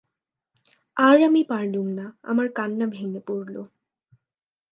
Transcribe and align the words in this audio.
আর 0.97 1.17
আমি 1.23 1.41
পারলুম 1.43 1.87
না, 1.95 2.05
আমার 2.23 2.47
কান্না 2.55 2.85
ভেঙে 2.87 3.21
পড়ল। 3.27 3.55